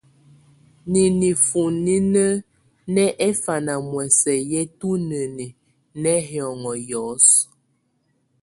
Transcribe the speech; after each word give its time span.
Nìnífúnínǝ̀ 0.91 2.31
nɛ 2.93 3.03
ɛfanamɔ̀ɔ̀sɛ̀ 3.27 4.39
yɛ̀ 4.51 4.65
tunɛn 4.79 5.33
nɛ̀ 6.03 6.17
hiɔ̀ŋɔ̀ 6.29 6.75
hiɔ̀sɔ. 6.85 7.41